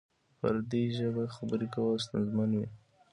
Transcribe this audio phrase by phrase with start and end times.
[0.39, 2.67] په پردۍ ژبه خبری کول ستونزمن وی؟